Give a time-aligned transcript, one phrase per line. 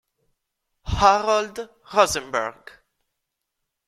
[0.97, 1.61] Harold
[1.93, 2.81] Rosenberg